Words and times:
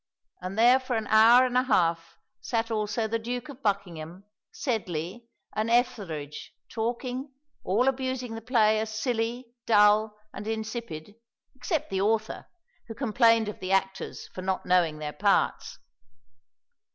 And 0.41 0.57
there 0.57 0.79
for 0.79 0.95
an 0.95 1.05
hour 1.05 1.45
and 1.45 1.55
a 1.55 1.61
half 1.61 2.17
sat 2.41 2.71
also 2.71 3.07
the 3.07 3.19
Duke 3.19 3.49
of 3.49 3.61
Buckingham, 3.61 4.23
Sedley, 4.51 5.27
and 5.55 5.69
Etherege 5.69 6.53
talking; 6.69 7.31
all 7.63 7.87
abusing 7.87 8.33
the 8.33 8.41
play 8.41 8.79
as 8.79 8.89
silly, 8.99 9.53
dull, 9.67 10.17
and 10.33 10.47
insipid, 10.47 11.13
except 11.53 11.91
the 11.91 12.01
author, 12.01 12.47
who 12.87 12.95
complained 12.95 13.47
of 13.47 13.59
the 13.59 13.71
actors 13.71 14.27
for 14.29 14.41
not 14.41 14.65
knowing 14.65 14.97
their 14.97 15.13
parts. 15.13 15.77